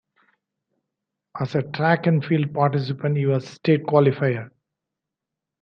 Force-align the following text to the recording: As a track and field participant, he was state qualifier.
As 1.39 1.53
a 1.53 1.61
track 1.61 2.07
and 2.07 2.25
field 2.25 2.55
participant, 2.55 3.17
he 3.17 3.27
was 3.27 3.47
state 3.47 3.83
qualifier. 3.83 4.49